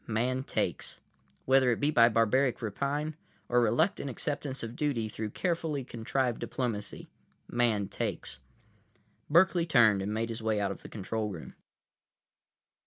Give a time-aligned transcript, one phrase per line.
[0.07, 0.99] Man takes.
[1.45, 3.13] Whether it be by barbaric rapine,
[3.47, 7.11] or reluctant acceptance of duty through carefully contrived diplomacy,
[7.47, 8.39] Man takes.
[9.29, 11.53] Berkeley turned and made his way out of the control room.